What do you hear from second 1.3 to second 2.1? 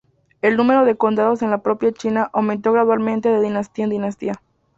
en la propia